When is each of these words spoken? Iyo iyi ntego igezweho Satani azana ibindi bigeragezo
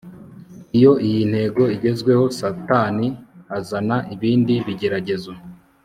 Iyo 0.77 0.91
iyi 1.07 1.21
ntego 1.31 1.61
igezweho 1.75 2.25
Satani 2.39 3.07
azana 3.57 3.97
ibindi 4.13 4.53
bigeragezo 4.65 5.33